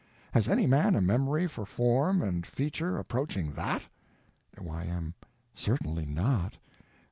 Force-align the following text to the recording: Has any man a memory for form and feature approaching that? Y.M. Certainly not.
Has 0.31 0.47
any 0.49 0.65
man 0.65 0.95
a 0.95 0.99
memory 1.01 1.45
for 1.45 1.63
form 1.63 2.23
and 2.23 2.43
feature 2.43 2.97
approaching 2.97 3.51
that? 3.51 3.83
Y.M. 4.59 5.13
Certainly 5.53 6.07
not. 6.07 6.57